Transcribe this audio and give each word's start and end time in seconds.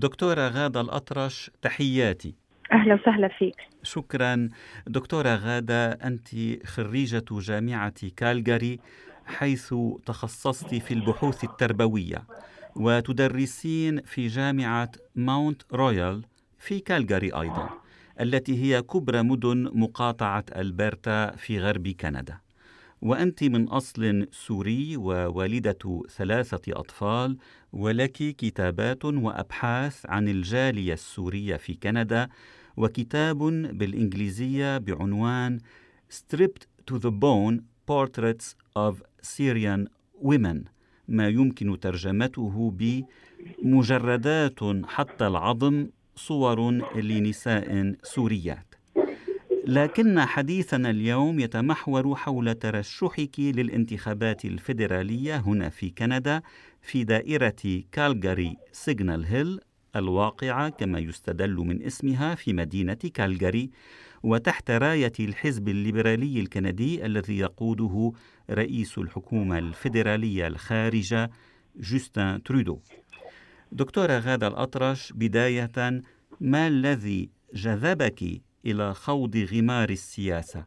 دكتورة 0.00 0.48
غادة 0.48 0.80
الأطرش 0.80 1.50
تحياتي. 1.62 2.34
أهلا 2.72 2.94
وسهلا 2.94 3.28
فيك. 3.38 3.56
شكرا. 3.82 4.48
دكتورة 4.86 5.34
غادة 5.34 5.92
أنت 5.92 6.28
خريجة 6.66 7.24
جامعة 7.30 8.08
كالجاري 8.16 8.78
حيث 9.26 9.74
تخصصت 10.06 10.74
في 10.74 10.94
البحوث 10.94 11.44
التربوية 11.44 12.24
وتدرسين 12.76 14.00
في 14.00 14.26
جامعة 14.26 14.90
ماونت 15.14 15.62
رويال 15.72 16.22
في 16.58 16.80
كالجاري 16.80 17.32
أيضا 17.34 17.68
التي 18.20 18.62
هي 18.62 18.82
كبرى 18.82 19.22
مدن 19.22 19.70
مقاطعة 19.74 20.44
ألبرتا 20.56 21.30
في 21.30 21.58
غرب 21.60 21.88
كندا. 21.88 22.38
وأنت 23.02 23.44
من 23.44 23.68
أصل 23.68 24.26
سوري 24.32 24.96
ووالدة 24.96 26.02
ثلاثة 26.16 26.62
أطفال 26.68 27.36
ولك 27.72 28.12
كتابات 28.12 29.04
وأبحاث 29.04 30.06
عن 30.06 30.28
الجالية 30.28 30.92
السورية 30.92 31.56
في 31.56 31.74
كندا 31.74 32.28
وكتاب 32.76 33.38
بالإنجليزية 33.78 34.78
بعنوان 34.78 35.58
Stripped 36.10 36.66
to 36.90 36.98
the 36.98 37.10
Bone 37.10 37.60
Portraits 37.86 38.56
of 38.76 39.02
Syrian 39.22 39.88
Women 40.22 40.68
ما 41.08 41.28
يمكن 41.28 41.80
ترجمته 41.80 42.74
بمجردات 43.62 44.58
حتى 44.84 45.26
العظم 45.26 45.88
صور 46.16 46.70
لنساء 46.96 47.94
سوريات. 48.02 48.74
لكن 49.66 50.20
حديثنا 50.20 50.90
اليوم 50.90 51.40
يتمحور 51.40 52.14
حول 52.14 52.54
ترشحك 52.54 53.40
للانتخابات 53.40 54.44
الفيدرالية 54.44 55.36
هنا 55.36 55.68
في 55.68 55.90
كندا 55.90 56.42
في 56.82 57.04
دائرة 57.04 57.82
كالجاري 57.92 58.56
سيجنال 58.72 59.24
هيل 59.24 59.60
الواقعة 59.96 60.68
كما 60.68 60.98
يستدل 60.98 61.54
من 61.54 61.82
اسمها 61.82 62.34
في 62.34 62.52
مدينة 62.52 62.94
كالجاري 62.94 63.70
وتحت 64.22 64.70
راية 64.70 65.12
الحزب 65.20 65.68
الليبرالي 65.68 66.40
الكندي 66.40 67.06
الذي 67.06 67.38
يقوده 67.38 68.12
رئيس 68.50 68.98
الحكومة 68.98 69.58
الفيدرالية 69.58 70.46
الخارجة 70.46 71.30
جوستن 71.76 72.42
ترودو 72.42 72.80
دكتورة 73.72 74.18
غادة 74.18 74.48
الأطرش 74.48 75.12
بداية 75.12 76.02
ما 76.40 76.66
الذي 76.66 77.30
جذبك 77.54 78.42
إلى 78.66 78.94
خوض 78.94 79.36
غمار 79.54 79.90
السياسة. 79.90 80.64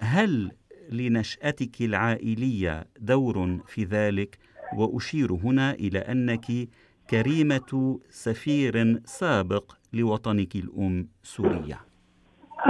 هل 0.00 0.52
لنشأتك 0.90 1.82
العائلية 1.82 2.84
دور 3.00 3.58
في 3.66 3.84
ذلك؟ 3.84 4.38
وأشير 4.76 5.32
هنا 5.32 5.70
إلى 5.70 5.98
أنك 5.98 6.68
كريمة 7.10 8.00
سفير 8.10 9.00
سابق 9.04 9.72
لوطنك 9.92 10.56
الأم 10.56 11.08
سوريا. 11.22 11.78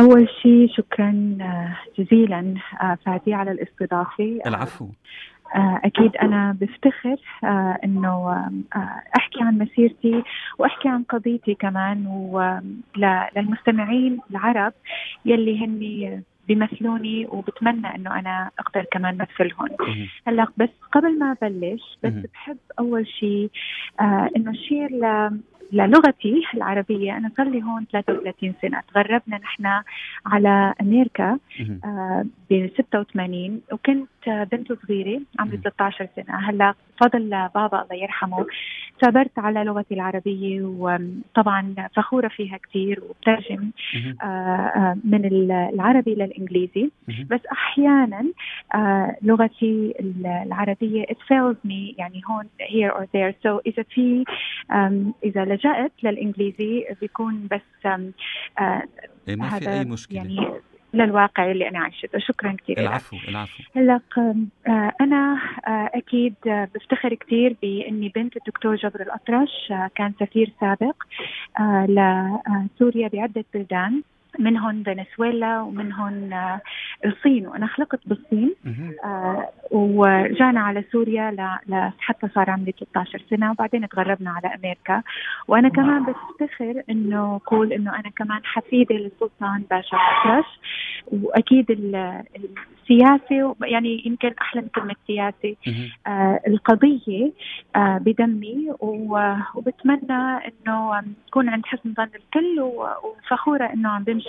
أول 0.01 0.29
شيء 0.43 0.69
شكرا 0.77 1.39
آه، 1.41 1.77
جزيلا 1.99 2.55
آه، 2.83 2.99
فادي 3.07 3.35
على 3.35 3.51
الاستضافة. 3.51 4.41
العفو. 4.47 4.89
أكيد 5.57 6.17
أنا 6.17 6.57
بفتخر 6.61 7.17
إنه 7.85 8.49
أحكي 9.17 9.43
عن 9.43 9.59
مسيرتي 9.59 10.23
وأحكي 10.59 10.89
عن 10.89 11.03
قضيتي 11.03 11.55
كمان 11.55 12.07
وللمستمعين 12.97 14.21
العرب 14.31 14.73
يلي 15.25 15.65
هني 15.65 16.23
بيمثلوني 16.49 17.27
وبتمنى 17.27 17.95
إنه 17.95 18.19
أنا 18.19 18.51
أقدر 18.59 18.85
كمان 18.93 19.19
مثلهم 19.19 19.69
هلأ 20.27 20.47
بس 20.57 20.69
قبل 20.93 21.19
ما 21.19 21.37
أبلش 21.43 21.99
بس 22.03 22.13
بحب 22.13 22.59
أول 22.79 23.07
شيء 23.07 23.51
آه 24.01 24.31
إنه 24.37 24.51
اشير 24.51 24.91
للغتي 25.73 26.43
العربية. 26.55 27.17
أنا 27.17 27.31
صار 27.37 27.49
لي 27.49 27.63
هون 27.63 27.87
33 27.93 28.55
سنة. 28.63 28.83
تغربنا 28.95 29.39
نحن 29.39 29.83
على 30.27 30.75
أمريكا 30.81 31.39
آه 31.85 32.27
ب 32.51 32.71
86 32.77 33.61
وكنت 33.73 34.47
بنت 34.53 34.73
صغيرة 34.73 35.21
عمري 35.39 35.57
13 35.57 36.09
سنة. 36.17 36.51
هلأ 36.51 36.75
بفضل 37.01 37.49
بابا 37.55 37.83
الله 37.83 38.03
يرحمه 38.03 38.47
ثابرت 39.01 39.39
على 39.39 39.65
لغتي 39.65 39.95
العربية 39.95 40.63
وطبعا 40.63 41.75
فخورة 41.97 42.29
فيها 42.29 42.57
كثير 42.57 43.03
وبترجم 43.09 43.71
آه, 44.23 44.25
آه، 44.27 44.97
من 45.05 45.25
العربي 45.75 46.15
للإنجليزي. 46.15 46.91
بس 47.31 47.41
أحيانا 47.53 48.25
آه 48.75 49.17
لغتي 49.23 49.95
العربية 50.25 51.05
it 51.05 51.17
fails 51.17 51.57
me 51.67 51.99
يعني 51.99 52.23
هون 52.27 52.45
here 52.61 52.93
or 52.93 53.03
there. 53.03 53.35
So 53.45 53.61
إذا 53.67 53.83
في 53.83 54.25
إذا 55.25 55.45
لجأت 55.45 55.93
للإنجليزي 56.03 56.87
بيكون 57.01 57.49
بس 57.51 57.87
إيه، 59.29 59.37
ما 59.37 59.49
في 59.49 59.71
أي 59.71 59.85
مشكلة. 59.85 60.17
يعني 60.17 60.49
للواقع 60.95 61.51
اللي 61.51 61.69
أنا 61.69 61.79
عايشته. 61.79 62.19
شكرا 62.19 62.57
كثير 62.59 62.79
العفو 62.81 63.17
العفو. 63.29 63.63
هلا 63.77 64.01
أنا 65.01 65.38
آه، 66.09 66.11
أكيد 66.11 66.35
بفتخر 66.75 67.15
كثير 67.15 67.57
بإني 67.63 68.09
بنت 68.09 68.37
الدكتور 68.37 68.77
جبر 68.77 69.03
الأطرش 69.03 69.73
آه، 69.73 69.91
كان 69.95 70.13
سفير 70.21 70.53
سابق 70.61 70.95
لسوريا 71.89 73.09
بعدة 73.09 73.45
بلدان. 73.55 74.03
منهم 74.39 74.83
فنزويلا 74.83 75.61
ومنهم 75.61 76.33
آه، 76.33 76.61
الصين. 77.07 77.47
وأنا 77.47 77.67
خلقت 77.67 78.01
بالصين 78.07 78.55
آه 79.05 79.49
ورجعنا 79.71 80.61
على 80.61 80.85
سوريا 80.93 81.59
لحتى 81.69 82.29
صار 82.35 82.51
عمري 82.51 82.73
13 82.73 83.23
سنة 83.31 83.51
وبعدين 83.51 83.89
تغربنا 83.89 84.31
على 84.31 84.55
أمريكا. 84.55 85.03
وأنا 85.49 85.69
كمان 85.69 86.05
بفتخر 86.05 86.83
إنه 86.91 87.37
أقول 87.37 87.73
إنه 87.73 87.91
أنا 87.95 88.11
كمان 88.17 88.41
حفيدة 88.45 88.95
للسلطان 88.95 89.63
باشا 89.71 89.97
الأطرش 89.97 90.61
وأكيد 91.13 91.71
السياسة 91.71 93.57
يعني 93.63 94.03
يمكن 94.07 94.35
أحلى 94.41 94.63
من 94.63 94.69
كلمة 94.69 94.95
سياسي 95.07 95.57
آه 96.07 96.41
القضية 96.47 97.33
آه 97.77 97.99
بدمي 97.99 98.73
وبتمنى 98.81 100.37
إنه 100.49 101.03
تكون 101.27 101.49
عند 101.49 101.67
حسن 101.67 101.95
ظن 101.95 102.09
الكل 102.15 102.61
وفخورة 102.61 103.65
إنه 103.65 103.89
عم 103.89 104.05
بمشي 104.05 104.28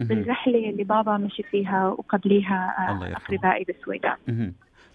بالرحلة 0.00 0.70
اللي 0.70 0.84
بابا 0.84 1.16
مشي 1.16 1.42
فيها 1.42 1.88
وقبليها 1.88 2.74
آه، 2.78 3.12
أقربائي 3.12 3.64
بالسويدان 3.64 4.16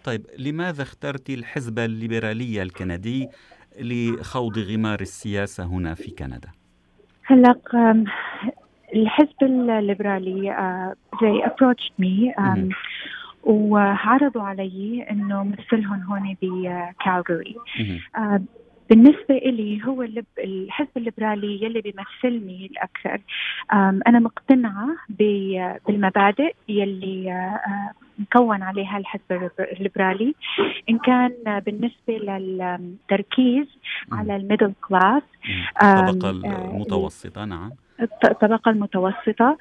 طيب 0.04 0.26
لماذا 0.40 0.84
اخترت 0.84 1.30
الحزب 1.30 1.80
الليبرالي 1.80 2.62
الكندي 2.62 3.30
لخوض 3.80 4.60
غمار 4.60 5.02
السياسة 5.02 5.66
هنا 5.66 5.94
في 5.94 6.12
كندا؟ 6.12 6.50
هلا 7.24 7.56
الحزب 8.96 9.44
الليبرالي 9.44 10.56
زي 11.22 11.46
ابروتش 11.46 11.92
مي 12.00 12.34
وعرضوا 13.44 14.42
علي 14.42 15.06
إنه 15.10 15.44
مثلهم 15.44 16.04
هون 16.04 16.36
بكالجاري 16.42 17.56
بالنسبة 18.90 19.38
إلي 19.38 19.86
هو 19.86 20.08
الحزب 20.40 20.90
الليبرالي 20.98 21.64
يلي 21.64 21.82
بيمثلني 21.82 22.66
الأكثر. 22.66 23.22
أنا 24.08 24.20
مقتنعة 24.20 24.88
بالمبادئ 25.10 26.56
يلي 26.70 27.50
مكون 28.20 28.64
عليها 28.64 28.98
الحزب 28.98 29.50
الليبرالي. 29.60 30.36
إن 30.90 30.98
كان 30.98 31.60
بالنسبة 31.66 32.14
للتركيز 32.18 33.68
على 34.12 34.36
ال 34.36 34.41
middle 34.41 34.74
class 34.88 35.24
الطبقة 35.84 36.30
المتوسطة 36.30 37.46
نعم. 37.46 37.72
الطبقة 38.02 38.72
المتوسطة 38.72 39.58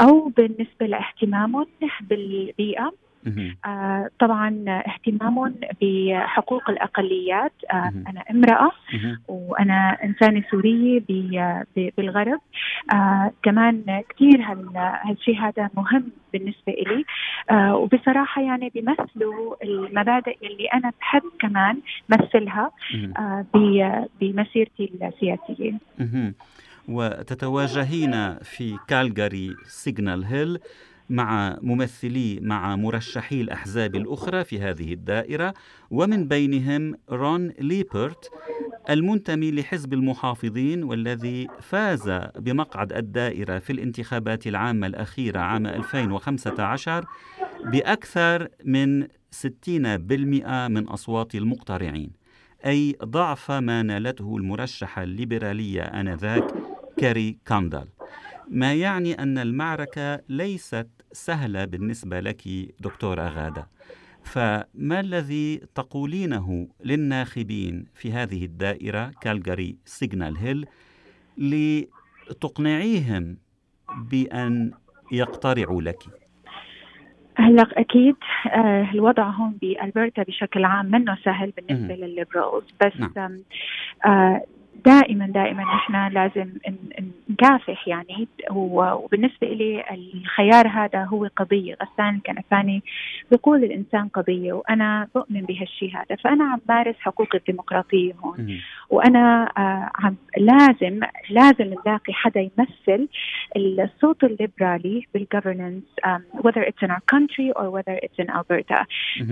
أو 0.00 0.28
بالنسبة 0.36 0.86
لإهتمامهم 0.86 1.66
بالبيئة 2.00 2.92
آه 3.64 4.10
طبعا 4.20 4.64
اهتمام 4.68 5.54
بحقوق 5.82 6.70
الأقليات. 6.70 7.52
آه 7.70 7.92
أنا 8.08 8.22
امرأة 8.30 8.70
وأنا 9.28 10.04
إنسانة 10.04 10.42
سورية 10.50 11.02
بالغرب. 11.96 12.40
آه 12.92 13.32
كمان 13.42 14.02
كثير 14.08 14.42
هالشيء 15.04 15.40
هذا 15.40 15.70
مهم 15.76 16.04
بالنسبة 16.32 16.72
لي 16.72 17.04
آه 17.50 17.76
وبصراحة 17.76 18.42
يعني 18.42 18.68
بيمثلوا 18.68 19.64
المبادئ 19.64 20.36
اللي 20.42 20.66
أنا 20.74 20.92
بحب 21.00 21.22
كمان 21.40 21.80
مثلها 22.08 22.70
آه 23.18 23.46
بمسيرتي 24.20 24.90
السياسية. 25.02 25.78
وتتواجهين 26.88 28.34
في 28.34 28.78
كالجاري 28.88 29.54
سيجنال 29.64 30.24
هيل. 30.24 30.58
مع 31.10 31.58
ممثلي 31.62 32.40
مع 32.42 32.76
مرشحي 32.76 33.40
الأحزاب 33.40 33.96
الأخرى 33.96 34.44
في 34.44 34.60
هذه 34.60 34.92
الدائرة 34.92 35.54
ومن 35.90 36.28
بينهم 36.28 36.94
رون 37.10 37.48
ليبرت 37.48 38.30
المنتمي 38.90 39.50
لحزب 39.52 39.92
المحافظين 39.92 40.84
والذي 40.84 41.48
فاز 41.60 42.20
بمقعد 42.36 42.92
الدائرة 42.92 43.58
في 43.58 43.72
الانتخابات 43.72 44.46
العامة 44.46 44.86
الأخيرة 44.86 45.38
عام 45.38 45.66
2015 45.66 47.06
بأكثر 47.64 48.48
من 48.64 49.02
60% 49.02 49.08
من 50.68 50.88
أصوات 50.88 51.34
المقترعين. 51.34 52.10
أي 52.66 52.96
ضعف 53.04 53.50
ما 53.50 53.82
نالته 53.82 54.36
المرشحة 54.36 55.02
الليبرالية 55.02 55.82
آنذاك 55.82 56.54
كاري 56.96 57.38
كاندال. 57.46 57.88
ما 58.48 58.74
يعني 58.74 59.12
أن 59.12 59.38
المعركة 59.38 60.20
ليست 60.28 60.88
سهلة 61.12 61.64
بالنسبة 61.64 62.20
لك 62.20 62.42
دكتورة 62.80 63.28
غادة 63.28 63.68
فما 64.22 65.00
الذي 65.00 65.60
تقولينه 65.74 66.68
للناخبين 66.84 67.86
في 67.94 68.12
هذه 68.12 68.44
الدائرة 68.44 69.10
كالجاري 69.20 69.76
سيجنال 69.84 70.36
هيل 70.36 70.66
لتقنعيهم 72.30 73.36
بأن 74.10 74.70
يقترعوا 75.12 75.82
لك؟ 75.82 76.02
هلا 77.36 77.62
أكيد 77.72 78.16
آه 78.52 78.90
الوضع 78.94 79.30
هون 79.30 79.58
بألبرتا 79.62 80.22
بشكل 80.22 80.64
عام 80.64 80.86
منه 80.86 81.18
سهل 81.24 81.50
بالنسبة 81.50 81.94
للليبرالز 81.94 82.64
بس 82.84 83.16
نعم. 83.16 83.38
آه 84.06 84.42
دائما 84.84 85.26
دائما 85.26 85.62
نحن 85.62 86.08
لازم 86.08 86.50
نكافح 87.30 87.88
يعني. 87.88 88.28
وبالنسبة 88.50 89.46
لي 89.46 89.84
الخيار 90.14 90.68
هذا 90.68 91.04
هو 91.04 91.28
قضية 91.36 91.76
غسان 91.82 92.20
كنفاني 92.26 92.82
بيقول 93.30 93.64
الإنسان 93.64 94.08
قضية 94.08 94.52
وأنا 94.52 95.08
بؤمن 95.14 95.40
بهالشيء 95.40 95.96
هذا. 95.96 96.16
فأنا 96.24 96.44
عم 96.44 96.60
مارس 96.68 96.96
حقوق 96.98 97.34
الديمقراطية 97.34 98.12
هون. 98.24 98.60
وأنا 98.90 99.52
آه، 99.58 99.90
عم 99.94 100.16
لازم 100.36 101.00
لازم 101.30 101.64
نلاقي 101.64 102.12
حدا 102.12 102.40
يمثل 102.40 103.08
الصوت 103.56 104.24
الليبرالي 104.24 105.06
بالجفرنس 105.14 105.82
um, 106.06 106.22
whether 106.44 106.62
it's 106.62 106.82
in 106.82 106.90
our 106.90 107.02
country 107.14 107.52
or 107.56 107.70
whether 107.70 107.96
it's 108.02 108.18
in 108.18 108.28
Alberta. 108.30 108.86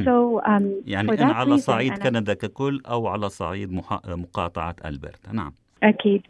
so 0.04 0.40
um, 0.46 0.64
يعني 0.86 1.22
على 1.22 1.58
صعيد 1.58 1.98
كندا 1.98 2.34
ككل 2.34 2.82
أو 2.86 3.06
على 3.06 3.28
صعيد 3.28 3.72
مقاطعة 4.06 4.76
ألبرتا 4.84 5.32
نعم 5.34 5.54
أكيد. 5.84 6.22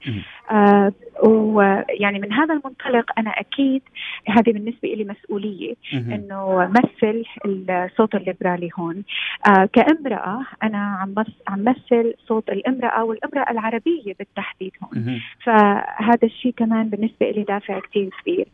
آه 0.51 0.93
ويعني 1.23 2.19
من 2.19 2.33
هذا 2.33 2.55
المنطلق 2.55 3.11
أنا 3.19 3.31
أكيد 3.31 3.83
هذه 4.29 4.53
بالنسبة 4.53 4.89
لي 4.89 5.05
مسؤولية 5.05 5.75
إنه 5.93 6.71
مثل 6.71 7.25
الصوت 7.47 8.15
الليبرالي 8.15 8.71
هون. 8.79 9.03
آه 9.49 9.69
كامرأة 9.73 10.41
أنا 10.63 10.79
عم 10.79 11.15
عم 11.49 11.65
مثل 11.65 12.15
صوت 12.27 12.49
الامرأة 12.49 13.05
والامرأة 13.05 13.51
العربية 13.51 14.15
بالتحديد 14.19 14.73
هون. 14.83 15.21
فهذا 15.45 16.25
الشيء 16.25 16.55
كمان 16.57 16.89
بالنسبة 16.89 17.31
لي 17.31 17.43
دافع 17.43 17.81
كثير 17.81 18.11
كبير. 18.23 18.47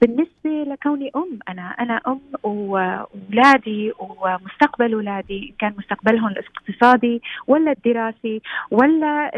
بالنسبة 0.00 0.72
لكوني 0.72 1.10
أم 1.16 1.38
أنا 1.48 1.62
أنا 1.62 2.00
أم 2.06 2.20
وأولادي 2.42 3.92
ومستقبل 3.98 4.92
أولادي 4.92 5.54
كان 5.58 5.74
مستقبلهم 5.78 6.28
الاقتصادي 6.28 7.22
ولا 7.46 7.72
الدراسي 7.72 8.40
ولا 8.70 9.30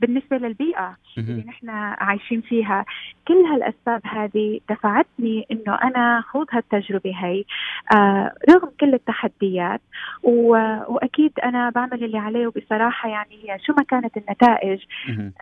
بالنسبة 0.00 0.38
للبيئه 0.60 0.96
اللي 1.18 1.44
نحن 1.46 1.68
عايشين 1.98 2.40
فيها. 2.40 2.84
كل 3.28 3.34
هالأسباب 3.34 4.00
هذه 4.04 4.60
دفعتني 4.70 5.46
إنه 5.50 5.74
أنا 5.74 6.20
خوض 6.20 6.46
هالتجربة 6.50 7.12
هي 7.16 7.44
آه 7.92 8.32
رغم 8.50 8.70
كل 8.80 8.94
التحديات 8.94 9.80
وأكيد 10.22 11.32
أنا 11.44 11.70
بعمل 11.70 12.04
اللي 12.04 12.18
علي 12.18 12.46
وبصراحة 12.46 13.08
يعني 13.08 13.58
شو 13.66 13.72
ما 13.72 13.82
كانت 13.82 14.16
النتائج. 14.16 14.80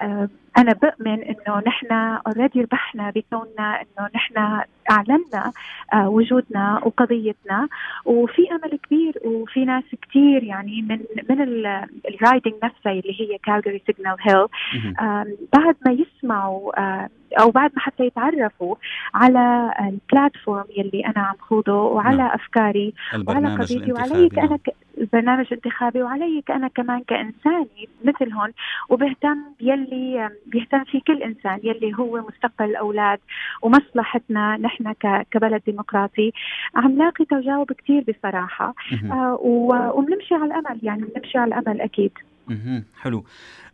آه 0.00 0.28
أنا 0.58 0.72
بؤمن 0.72 1.22
إنه 1.22 1.62
نحن 1.66 1.92
already 2.26 2.60
ربحنا 2.60 3.10
بكوننا 3.10 3.80
إنه 3.80 4.08
نحن 4.14 4.62
اعلنا 4.90 5.52
آه 5.92 6.08
وجودنا 6.08 6.80
وقضيتنا. 6.84 7.68
وفي 8.04 8.42
أمل 8.52 8.78
كبير 8.86 9.14
وفي 9.24 9.64
ناس 9.64 9.84
كثير 10.02 10.44
يعني 10.44 10.82
من 10.82 10.98
من 11.30 11.42
ال 12.06 12.13
riding 12.13 12.54
نفسها 12.64 12.92
اللي 12.92 13.20
هي 13.20 13.38
كالجاري 13.38 13.82
سيجنال 13.86 14.16
هيل 14.20 14.46
بعد 15.52 15.76
ما 15.86 15.92
يسمعوا 15.92 16.80
آه 16.80 17.08
أو 17.40 17.50
بعد 17.50 17.70
ما 17.74 17.80
حتى 17.80 18.06
يتعرفوا 18.06 18.74
على 19.14 19.72
ال 19.80 19.90
platform 19.90 20.64
يلي 20.76 21.06
أنا 21.06 21.20
عم 21.20 21.34
خوضه 21.40 21.82
وعلى 21.82 22.16
نعم. 22.16 22.30
أفكاري 22.30 22.94
وعلى 23.26 23.54
قضيتي 23.54 23.92
وعلي 23.92 24.28
كأنا 24.28 24.58
نعم. 24.96 25.06
ك... 25.06 25.16
البرنامج 25.16 25.46
الانتخابي 25.52 26.02
وعلي 26.02 26.42
أنا 26.50 26.68
كمان 26.68 27.02
كانساني 27.02 27.88
مثلهم 28.04 28.52
وبهتم 28.88 29.38
يلي 29.60 30.30
بيهتم 30.46 30.84
فيه 30.84 31.00
كل 31.06 31.22
إنسان 31.22 31.60
يلي 31.62 31.94
هو 31.98 32.26
مستقبل 32.28 32.70
الأولاد 32.70 33.18
ومصلحتنا 33.62 34.56
نحن 34.56 34.92
كبلد 35.30 35.62
ديمقراطي. 35.66 36.32
عم 36.74 36.98
لاقي 36.98 37.24
تجاوب 37.24 37.72
كثير 37.72 38.04
بصراحة. 38.08 38.74
آه 39.12 39.38
وبنمشي 39.42 40.34
على 40.34 40.44
الأمل 40.44 40.80
يعني 40.82 41.02
بنمشي 41.02 41.38
على 41.38 41.54
الأمل 41.54 41.80
أكيد. 41.80 42.12
حلو. 43.00 43.24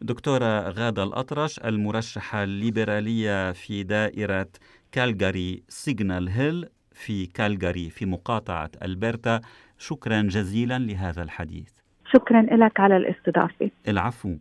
دكتورة 0.00 0.60
غادة 0.60 1.02
الأطرش 1.02 1.58
المرشحة 1.58 2.42
الليبرالية 2.42 3.52
في 3.52 3.82
دائرة 3.82 4.48
كالجاري 4.92 5.62
سيجنال 5.68 6.28
هيل 6.28 6.64
في 6.92 7.26
كالجاري 7.26 7.90
في 7.90 8.06
مقاطعة 8.06 8.70
ألبرتا. 8.82 9.40
شكرا 9.82 10.22
جزيلا 10.22 10.78
لهذا 10.78 11.22
الحديث. 11.22 11.70
شكرا 12.12 12.42
لك 12.42 12.80
على 12.80 12.96
الاستضافة. 12.96 13.70
العفو. 13.88 14.36